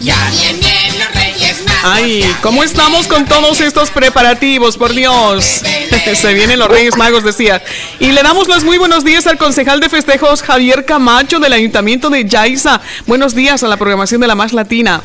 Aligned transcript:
Ya 0.00 0.16
vienen 0.30 0.98
los 0.98 1.14
Reyes 1.14 1.62
Magos. 1.66 1.82
Ay, 1.84 2.36
¿cómo 2.40 2.64
estamos 2.64 3.06
con 3.06 3.26
todos 3.26 3.60
estos 3.60 3.90
preparativos? 3.90 4.78
Por 4.78 4.94
Dios. 4.94 5.44
Se 6.14 6.32
vienen 6.32 6.58
los 6.58 6.68
Reyes 6.68 6.96
Magos, 6.96 7.22
decía. 7.22 7.62
Y 7.98 8.12
le 8.12 8.22
damos 8.22 8.48
los 8.48 8.64
muy 8.64 8.78
buenos 8.78 9.04
días 9.04 9.26
al 9.26 9.36
concejal 9.36 9.78
de 9.78 9.90
festejos 9.90 10.42
Javier 10.42 10.86
Camacho 10.86 11.38
del 11.38 11.52
Ayuntamiento 11.52 12.08
de 12.08 12.24
Yaiza. 12.24 12.80
Buenos 13.06 13.34
días 13.34 13.62
a 13.62 13.68
la 13.68 13.76
programación 13.76 14.22
de 14.22 14.26
la 14.26 14.34
Más 14.34 14.54
Latina. 14.54 15.02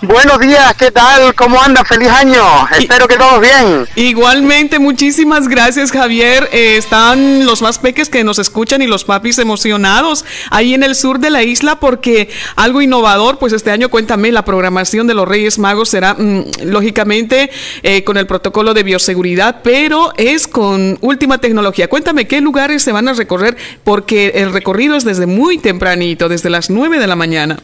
Buenos 0.00 0.38
días, 0.38 0.76
¿qué 0.78 0.92
tal? 0.92 1.34
¿Cómo 1.34 1.60
anda? 1.60 1.84
Feliz 1.84 2.08
año. 2.08 2.40
Espero 2.78 3.08
que 3.08 3.16
todos 3.16 3.40
bien. 3.40 3.84
Igualmente, 3.96 4.78
muchísimas 4.78 5.48
gracias, 5.48 5.90
Javier. 5.90 6.48
Eh, 6.52 6.76
están 6.76 7.44
los 7.44 7.62
más 7.62 7.80
peques 7.80 8.08
que 8.08 8.22
nos 8.22 8.38
escuchan 8.38 8.80
y 8.80 8.86
los 8.86 9.02
papis 9.02 9.38
emocionados 9.38 10.24
ahí 10.50 10.72
en 10.72 10.84
el 10.84 10.94
sur 10.94 11.18
de 11.18 11.30
la 11.30 11.42
isla 11.42 11.80
porque 11.80 12.30
algo 12.54 12.80
innovador, 12.80 13.38
pues 13.40 13.52
este 13.52 13.72
año, 13.72 13.88
cuéntame, 13.88 14.30
la 14.30 14.44
programación 14.44 15.08
de 15.08 15.14
los 15.14 15.26
Reyes 15.26 15.58
Magos 15.58 15.88
será, 15.88 16.14
mm, 16.14 16.44
lógicamente, 16.62 17.50
eh, 17.82 18.04
con 18.04 18.18
el 18.18 18.28
protocolo 18.28 18.74
de 18.74 18.84
bioseguridad, 18.84 19.62
pero 19.64 20.12
es 20.16 20.46
con 20.46 20.96
última 21.00 21.38
tecnología. 21.38 21.88
Cuéntame, 21.88 22.28
¿qué 22.28 22.40
lugares 22.40 22.84
se 22.84 22.92
van 22.92 23.08
a 23.08 23.14
recorrer? 23.14 23.56
Porque 23.82 24.28
el 24.36 24.52
recorrido 24.52 24.94
es 24.94 25.02
desde 25.02 25.26
muy 25.26 25.58
tempranito, 25.58 26.28
desde 26.28 26.50
las 26.50 26.70
9 26.70 27.00
de 27.00 27.06
la 27.08 27.16
mañana. 27.16 27.58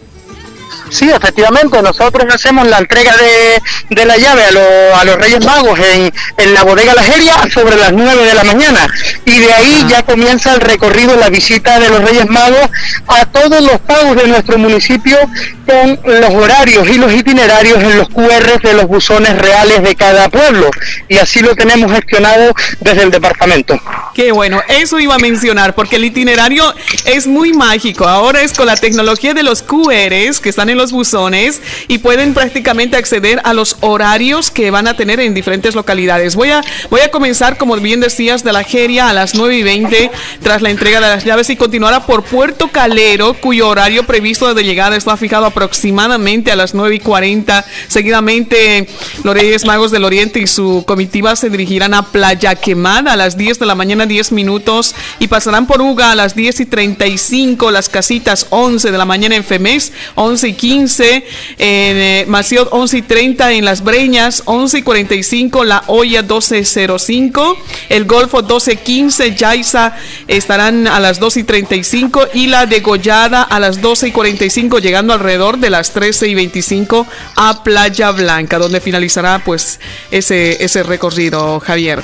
Sí, 0.90 1.10
efectivamente, 1.10 1.80
nosotros 1.82 2.24
hacemos 2.32 2.66
la 2.68 2.78
entrega 2.78 3.16
de, 3.16 3.62
de 3.94 4.04
la 4.04 4.16
llave 4.16 4.44
a, 4.44 4.50
lo- 4.52 4.96
a 4.96 5.04
los 5.04 5.16
Reyes 5.16 5.44
Magos 5.44 5.78
en, 5.78 6.12
en 6.38 6.54
la 6.54 6.62
bodega 6.62 6.94
La 6.94 7.02
Jeria 7.02 7.34
sobre 7.52 7.76
las 7.76 7.92
9 7.92 8.24
de 8.24 8.34
la 8.34 8.44
mañana. 8.44 8.86
Y 9.24 9.38
de 9.40 9.52
ahí 9.52 9.86
ya 9.88 10.02
comienza 10.04 10.54
el 10.54 10.60
recorrido, 10.60 11.16
la 11.16 11.30
visita 11.30 11.80
de 11.80 11.88
los 11.88 12.02
Reyes 12.02 12.28
Magos 12.28 12.70
a 13.08 13.26
todos 13.26 13.60
los 13.62 13.80
pagos 13.80 14.16
de 14.16 14.28
nuestro 14.28 14.58
municipio 14.58 15.18
con 15.66 15.98
los 16.04 16.30
horarios 16.34 16.86
y 16.88 16.98
los 16.98 17.12
itinerarios 17.12 17.82
en 17.82 17.98
los 17.98 18.08
QR 18.10 18.60
de 18.62 18.74
los 18.74 18.86
buzones 18.86 19.36
reales 19.38 19.82
de 19.82 19.94
cada 19.96 20.28
pueblo. 20.28 20.70
Y 21.08 21.16
así 21.18 21.40
lo 21.40 21.56
tenemos 21.56 21.90
gestionado 21.92 22.54
desde 22.80 23.02
el 23.02 23.10
departamento. 23.10 23.80
Qué 24.14 24.30
bueno, 24.30 24.62
eso 24.68 25.00
iba 25.00 25.14
a 25.14 25.18
mencionar, 25.18 25.74
porque 25.74 25.96
el 25.96 26.04
itinerario 26.04 26.72
es 27.06 27.26
muy 27.26 27.52
mágico. 27.52 28.06
Ahora 28.06 28.42
es 28.42 28.52
con 28.52 28.66
la 28.66 28.76
tecnología 28.76 29.34
de 29.34 29.42
los 29.42 29.62
QRs 29.62 30.38
que 30.40 30.50
están 30.50 30.63
en 30.68 30.78
los 30.78 30.92
buzones 30.92 31.60
y 31.88 31.98
pueden 31.98 32.34
prácticamente 32.34 32.96
acceder 32.96 33.40
a 33.44 33.54
los 33.54 33.76
horarios 33.80 34.50
que 34.50 34.70
van 34.70 34.86
a 34.86 34.96
tener 34.96 35.20
en 35.20 35.34
diferentes 35.34 35.74
localidades. 35.74 36.36
Voy 36.36 36.50
a, 36.50 36.62
voy 36.90 37.00
a 37.00 37.10
comenzar, 37.10 37.58
como 37.58 37.76
bien 37.76 38.00
decías, 38.00 38.44
de 38.44 38.52
la 38.52 38.64
Geria 38.64 39.08
a 39.08 39.12
las 39.12 39.34
9 39.34 39.56
y 39.56 39.62
20 39.62 40.10
tras 40.42 40.62
la 40.62 40.70
entrega 40.70 41.00
de 41.00 41.08
las 41.08 41.24
llaves 41.24 41.50
y 41.50 41.56
continuará 41.56 42.06
por 42.06 42.24
Puerto 42.24 42.68
Calero, 42.68 43.34
cuyo 43.34 43.68
horario 43.68 44.04
previsto 44.04 44.54
de 44.54 44.64
llegada 44.64 44.96
está 44.96 45.16
fijado 45.16 45.46
aproximadamente 45.46 46.52
a 46.52 46.56
las 46.56 46.74
9 46.74 46.96
y 46.96 47.00
40. 47.00 47.64
Seguidamente, 47.88 48.88
los 49.22 49.34
Reyes 49.34 49.64
Magos 49.64 49.90
del 49.90 50.04
Oriente 50.04 50.40
y 50.40 50.46
su 50.46 50.84
comitiva 50.86 51.36
se 51.36 51.50
dirigirán 51.50 51.94
a 51.94 52.10
Playa 52.10 52.54
Quemada 52.54 53.12
a 53.12 53.16
las 53.16 53.36
10 53.36 53.58
de 53.58 53.66
la 53.66 53.74
mañana, 53.74 54.06
10 54.06 54.32
minutos, 54.32 54.94
y 55.18 55.28
pasarán 55.28 55.66
por 55.66 55.80
Uga 55.80 56.10
a 56.10 56.14
las 56.14 56.34
10 56.34 56.60
y 56.60 56.66
35, 56.66 57.70
las 57.70 57.88
casitas 57.88 58.46
11 58.50 58.90
de 58.90 58.98
la 58.98 59.04
mañana 59.04 59.36
en 59.36 59.44
Femes, 59.44 59.92
11 60.14 60.43
y 60.48 60.52
15, 60.54 61.14
en 61.14 61.24
eh, 61.58 62.24
Maciot 62.28 62.68
11 62.70 62.98
y 62.98 63.02
30 63.02 63.52
en 63.52 63.64
Las 63.64 63.82
Breñas, 63.82 64.42
11 64.46 64.78
y 64.78 64.82
45, 64.82 65.64
La 65.64 65.84
Olla 65.86 66.22
12.05, 66.26 67.56
el 67.88 68.04
Golfo 68.04 68.42
12.15, 68.42 69.34
Yaiza 69.36 69.96
estarán 70.28 70.86
a 70.86 71.00
las 71.00 71.20
2 71.20 71.38
y 71.38 71.44
35 71.44 72.28
y 72.34 72.46
la 72.46 72.66
degollada 72.66 73.42
a 73.42 73.60
las 73.60 73.80
12 73.80 74.08
y 74.08 74.12
45, 74.12 74.78
llegando 74.78 75.12
alrededor 75.14 75.58
de 75.58 75.70
las 75.70 75.92
13 75.92 76.28
y 76.28 76.34
25 76.34 77.06
a 77.36 77.62
Playa 77.62 78.10
Blanca, 78.10 78.58
donde 78.58 78.80
finalizará 78.80 79.42
pues 79.44 79.80
ese, 80.10 80.62
ese 80.64 80.82
recorrido, 80.82 81.60
Javier. 81.60 82.02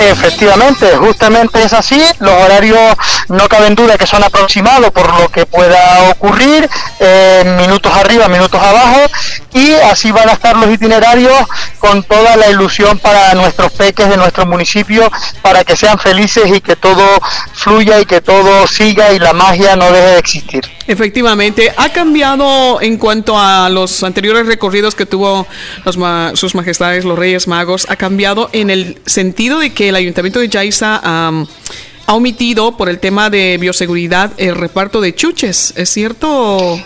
Efectivamente, 0.00 0.96
justamente 0.96 1.62
es 1.62 1.72
así. 1.74 2.02
Los 2.20 2.32
horarios 2.32 2.96
no 3.28 3.46
caben 3.48 3.74
duda 3.74 3.98
que 3.98 4.06
son 4.06 4.24
aproximados 4.24 4.90
por 4.92 5.14
lo 5.20 5.28
que 5.28 5.44
pueda 5.44 6.10
ocurrir, 6.10 6.68
eh, 7.00 7.56
minutos 7.58 7.92
arriba, 7.94 8.26
minutos 8.28 8.60
abajo, 8.60 9.00
y 9.52 9.72
así 9.72 10.10
van 10.10 10.30
a 10.30 10.32
estar 10.32 10.56
los 10.56 10.70
itinerarios 10.70 11.34
con 11.80 12.04
toda 12.04 12.36
la 12.36 12.48
ilusión 12.50 12.98
para 12.98 13.34
nuestros 13.34 13.72
peques 13.72 14.08
de 14.08 14.16
nuestro 14.16 14.46
municipio, 14.46 15.10
para 15.42 15.64
que 15.64 15.74
sean 15.74 15.98
felices 15.98 16.44
y 16.54 16.60
que 16.60 16.76
todo 16.76 17.04
fluya 17.54 17.98
y 18.00 18.04
que 18.04 18.20
todo 18.20 18.66
siga 18.68 19.12
y 19.12 19.18
la 19.18 19.32
magia 19.32 19.74
no 19.74 19.86
deje 19.90 20.06
de 20.06 20.18
existir. 20.18 20.64
Efectivamente, 20.86 21.72
ha 21.76 21.88
cambiado 21.88 22.80
en 22.80 22.98
cuanto 22.98 23.38
a 23.38 23.68
los 23.70 24.02
anteriores 24.04 24.46
recorridos 24.46 24.94
que 24.94 25.06
tuvo 25.06 25.46
los 25.84 25.96
ma- 25.96 26.32
sus 26.34 26.54
majestades, 26.54 27.04
los 27.04 27.18
Reyes 27.18 27.48
Magos, 27.48 27.86
ha 27.88 27.96
cambiado 27.96 28.50
en 28.52 28.70
el 28.70 29.00
sentido 29.06 29.58
de 29.58 29.72
que 29.72 29.88
el 29.88 29.96
Ayuntamiento 29.96 30.38
de 30.40 30.48
Yaiza 30.48 31.00
ha 31.02 31.32
omitido 32.12 32.76
por 32.76 32.88
el 32.88 32.98
tema 32.98 33.30
de 33.30 33.56
bioseguridad 33.58 34.32
el 34.36 34.56
reparto 34.56 35.00
de 35.00 35.14
chuches, 35.14 35.72
¿es 35.76 35.88
cierto? 35.90 36.78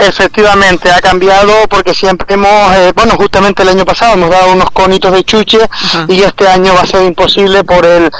Efectivamente, 0.00 0.90
ha 0.90 1.00
cambiado 1.00 1.52
porque 1.68 1.92
siempre 1.92 2.26
hemos, 2.34 2.74
eh, 2.76 2.92
bueno, 2.94 3.16
justamente 3.16 3.62
el 3.62 3.68
año 3.68 3.84
pasado 3.84 4.14
hemos 4.14 4.30
dado 4.30 4.52
unos 4.52 4.70
conitos 4.70 5.12
de 5.12 5.24
chuche 5.24 5.58
y 6.08 6.22
este 6.22 6.48
año 6.48 6.74
va 6.74 6.80
a 6.80 6.86
ser 6.86 7.04
imposible 7.04 7.64
por 7.64 7.84
el, 7.84 8.10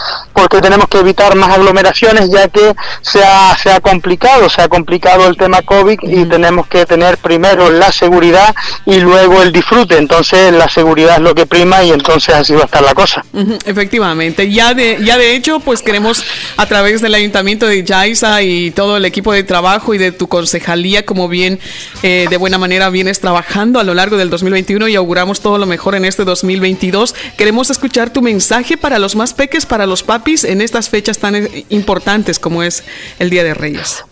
porque 0.41 0.63
tenemos 0.63 0.89
que 0.89 0.99
evitar 0.99 1.35
más 1.35 1.51
aglomeraciones 1.51 2.31
ya 2.31 2.49
que 2.49 2.75
se 3.03 3.23
ha, 3.23 3.55
se 3.63 3.71
ha 3.71 3.81
complicado, 3.81 4.49
se 4.49 4.63
ha 4.63 4.69
complicado 4.69 5.27
el 5.27 5.37
tema 5.37 5.61
COVID 5.61 5.99
y 6.03 6.25
tenemos 6.25 6.67
que 6.67 6.87
tener 6.87 7.19
primero 7.19 7.71
la 7.71 7.93
seguridad 7.93 8.55
y 8.87 9.01
luego 9.01 9.43
el 9.43 9.53
disfrute. 9.53 9.99
Entonces 9.99 10.51
la 10.55 10.71
seguridad 10.71 11.17
es 11.17 11.21
lo 11.21 11.35
que 11.35 11.45
prima 11.45 11.83
y 11.85 11.91
entonces 11.91 12.35
así 12.35 12.55
va 12.55 12.63
a 12.63 12.65
estar 12.65 12.83
la 12.83 12.95
cosa. 12.95 13.23
Efectivamente, 13.67 14.51
ya 14.51 14.73
de, 14.73 14.99
ya 15.05 15.19
de 15.19 15.35
hecho, 15.35 15.61
pues 15.61 15.83
queremos 15.83 16.25
a 16.57 16.65
través 16.65 17.03
del 17.03 17.13
Ayuntamiento 17.13 17.67
de 17.67 17.85
Yaiza 17.85 18.41
y 18.41 18.71
todo 18.71 18.97
el 18.97 19.05
equipo 19.05 19.35
de 19.35 19.43
trabajo 19.43 19.93
y 19.93 19.99
de 19.99 20.11
tu 20.11 20.27
concejalía, 20.27 21.05
como 21.05 21.29
bien 21.29 21.61
eh, 22.03 22.29
de 22.31 22.37
buena 22.39 22.57
manera 22.57 22.89
vienes 22.89 23.21
trabajando 23.21 23.79
a 23.79 23.85
lo 23.85 23.93
largo 23.93 24.17
del 24.17 24.31
2021 24.31 24.89
y 24.89 24.97
auguramos 24.97 25.43
todo 25.43 25.59
lo 25.59 25.67
mejor 25.67 25.97
en 25.97 26.07
este 26.07 26.25
2022. 26.25 27.15
Queremos 27.37 27.69
escuchar 27.69 28.11
tu 28.11 28.23
mensaje 28.23 28.79
para 28.79 28.99
los 28.99 29.17
más 29.17 29.35
peques, 29.35 29.67
para 29.67 29.85
los 29.85 30.03
papis 30.03 30.30
en 30.45 30.61
estas 30.61 30.89
fechas 30.89 31.19
tan 31.19 31.35
eh, 31.35 31.67
importantes 31.71 32.39
como 32.39 32.63
es 32.63 32.85
el 33.19 33.31
Día 33.31 33.43
de 33.43 33.55
Reyes. 33.55 34.05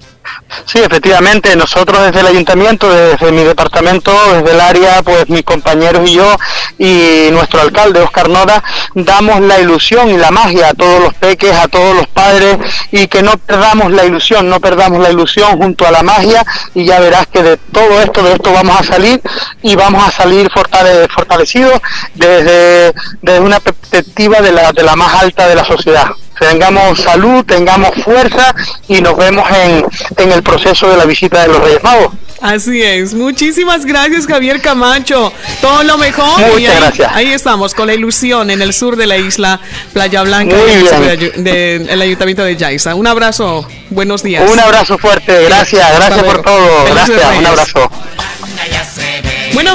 Sí, 0.65 0.79
efectivamente, 0.79 1.55
nosotros 1.57 2.03
desde 2.07 2.21
el 2.21 2.27
ayuntamiento, 2.27 2.91
desde 2.91 3.33
mi 3.33 3.43
departamento, 3.45 4.13
desde 4.35 4.51
el 4.53 4.61
área, 4.61 5.03
pues 5.03 5.29
mis 5.29 5.43
compañeros 5.43 6.09
y 6.09 6.15
yo 6.15 6.37
y 6.79 7.29
nuestro 7.33 7.61
alcalde 7.61 8.01
Oscar 8.01 8.29
Noda 8.29 8.63
damos 8.95 9.41
la 9.41 9.59
ilusión 9.61 10.11
y 10.11 10.17
la 10.17 10.31
magia 10.31 10.69
a 10.69 10.75
todos 10.75 11.03
los 11.03 11.15
peques, 11.15 11.53
a 11.55 11.69
todos 11.69 11.95
los 11.97 12.07
padres 12.09 12.57
y 12.93 13.07
que 13.09 13.23
no 13.23 13.33
perdamos 13.39 13.93
la 13.93 14.05
ilusión, 14.05 14.49
no 14.49 14.61
perdamos 14.61 15.01
la 15.01 15.11
ilusión 15.11 15.59
junto 15.59 15.87
a 15.87 15.91
la 15.91 16.03
magia 16.03 16.45
y 16.75 16.85
ya 16.85 16.99
verás 17.01 17.27
que 17.27 17.43
de 17.43 17.57
todo 17.57 18.01
esto, 18.01 18.23
de 18.23 18.33
esto 18.33 18.53
vamos 18.53 18.81
a 18.81 18.85
salir 18.85 19.21
y 19.63 19.75
vamos 19.77 20.07
a 20.07 20.11
salir 20.11 20.51
fortale- 20.51 21.09
fortalecidos 21.09 21.81
desde, 22.15 22.93
desde 23.23 23.41
una 23.41 23.61
perspectiva 23.61 24.41
de 24.41 24.53
la, 24.53 24.73
de 24.73 24.83
la 24.83 24.97
más 24.97 25.15
alta 25.23 25.47
de 25.49 25.55
la 25.55 25.65
sociedad 25.65 26.07
tengamos 26.39 27.01
salud, 27.01 27.45
tengamos 27.45 27.91
fuerza 28.05 28.55
y 28.89 29.01
nos 29.01 29.17
vemos 29.17 29.45
en, 29.65 29.85
en 30.17 30.33
el 30.33 30.43
proceso 30.43 30.89
de 30.91 30.97
la 30.97 31.05
visita 31.05 31.43
de 31.43 31.49
los 31.49 31.59
Reyes 31.63 31.83
Magos. 31.83 32.13
Así 32.41 32.81
es. 32.81 33.15
Muchísimas 33.15 33.85
gracias, 33.85 34.27
Javier 34.29 34.61
Camacho. 34.61 35.33
Todo 35.61 35.83
lo 35.83 35.99
mejor. 35.99 36.39
Muchas 36.39 36.61
y 36.61 36.67
ahí, 36.67 36.77
gracias. 36.77 37.11
ahí 37.13 37.33
estamos, 37.33 37.75
con 37.75 37.89
la 37.89 37.95
ilusión 37.95 38.51
en 38.51 38.63
el 38.63 38.73
sur 38.73 38.95
de 38.95 39.07
la 39.07 39.17
isla, 39.17 39.59
Playa 39.93 40.23
Blanca, 40.23 40.55
Muy 40.55 40.71
en 40.71 40.79
el 40.79 40.87
sur 40.89 41.01
bien. 41.01 41.19
de 41.19 41.19
ayu- 41.19 41.33
de- 41.35 41.79
del 41.81 42.03
Ayuntamiento 42.03 42.45
de 42.45 42.57
Yaiza. 42.57 42.95
Un 42.95 43.09
abrazo. 43.09 43.67
Buenos 43.91 44.23
días. 44.23 44.49
Un 44.49 44.61
abrazo 44.61 44.99
fuerte, 44.99 45.43
gracias, 45.47 45.85
gracias 45.97 46.23
por 46.25 46.43
todo, 46.43 46.85
gracias, 46.93 47.21
un 47.39 47.47
abrazo. 47.47 47.91
Bueno, 49.55 49.75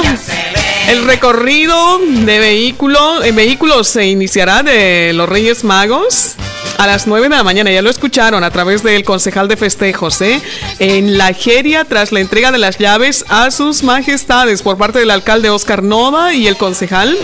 el 0.88 1.04
recorrido 1.04 1.98
de 1.98 2.38
vehículo, 2.38 3.22
en 3.24 3.36
vehículos 3.36 3.88
se 3.88 4.06
iniciará 4.06 4.62
de 4.62 5.12
los 5.14 5.28
Reyes 5.28 5.64
Magos 5.64 6.36
a 6.78 6.86
las 6.86 7.06
9 7.06 7.28
de 7.28 7.36
la 7.36 7.42
mañana. 7.42 7.70
Ya 7.70 7.82
lo 7.82 7.90
escucharon 7.90 8.44
a 8.44 8.50
través 8.50 8.82
del 8.82 9.04
concejal 9.04 9.48
de 9.48 9.56
festejos, 9.56 10.20
¿eh? 10.20 10.40
En 10.78 11.18
la 11.18 11.32
Jeria, 11.32 11.84
tras 11.84 12.12
la 12.12 12.20
entrega 12.20 12.52
de 12.52 12.58
las 12.58 12.78
llaves 12.78 13.24
a 13.28 13.50
sus 13.50 13.82
majestades 13.82 14.62
por 14.62 14.76
parte 14.76 14.98
del 14.98 15.10
alcalde 15.10 15.50
Oscar 15.50 15.82
Nova 15.82 16.34
y 16.34 16.46
el 16.46 16.56
concejal, 16.56 17.16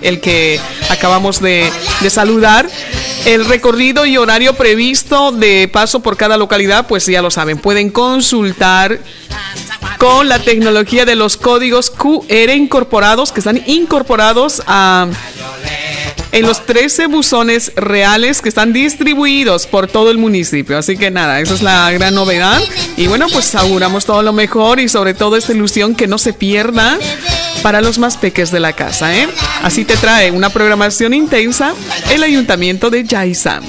el 0.00 0.20
que 0.20 0.60
acabamos 0.90 1.40
de, 1.40 1.70
de 2.00 2.10
saludar. 2.10 2.68
El 3.26 3.44
recorrido 3.46 4.06
y 4.06 4.16
horario 4.16 4.54
previsto 4.54 5.32
de 5.32 5.68
paso 5.68 6.00
por 6.00 6.16
cada 6.16 6.36
localidad, 6.36 6.86
pues 6.86 7.04
ya 7.06 7.20
lo 7.20 7.30
saben, 7.30 7.58
pueden 7.58 7.90
consultar 7.90 8.98
con 9.98 10.30
la 10.30 10.38
tecnología 10.38 11.04
de 11.04 11.14
los 11.14 11.36
códigos 11.36 11.90
QR 11.90 12.50
incorporados, 12.54 13.32
que 13.32 13.40
están 13.40 13.62
incorporados 13.66 14.62
a, 14.66 15.08
en 16.32 16.46
los 16.46 16.64
13 16.66 17.06
buzones 17.06 17.72
reales 17.76 18.40
que 18.40 18.48
están 18.48 18.72
distribuidos 18.72 19.66
por 19.66 19.86
todo 19.86 20.10
el 20.10 20.18
municipio. 20.18 20.78
Así 20.78 20.96
que 20.96 21.10
nada, 21.10 21.40
esa 21.40 21.54
es 21.54 21.62
la 21.62 21.90
gran 21.90 22.14
novedad. 22.14 22.60
Y 22.96 23.06
bueno, 23.06 23.26
pues 23.32 23.54
auguramos 23.54 24.04
todo 24.04 24.22
lo 24.22 24.32
mejor 24.32 24.80
y 24.80 24.88
sobre 24.88 25.14
todo 25.14 25.36
esta 25.36 25.52
ilusión 25.52 25.94
que 25.94 26.06
no 26.06 26.18
se 26.18 26.32
pierda 26.32 26.98
para 27.62 27.80
los 27.80 27.98
más 27.98 28.16
peques 28.16 28.50
de 28.50 28.60
la 28.60 28.72
casa. 28.72 29.16
¿eh? 29.16 29.28
Así 29.62 29.84
te 29.84 29.96
trae 29.96 30.30
una 30.30 30.50
programación 30.50 31.14
intensa 31.14 31.74
el 32.10 32.22
Ayuntamiento 32.22 32.90
de 32.90 33.04
Yaizam. 33.04 33.64